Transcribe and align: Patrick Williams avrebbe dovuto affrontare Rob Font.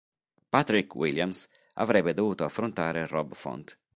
Patrick 0.49 0.95
Williams 0.95 1.47
avrebbe 1.75 2.15
dovuto 2.15 2.43
affrontare 2.43 3.05
Rob 3.05 3.35
Font. 3.35 3.77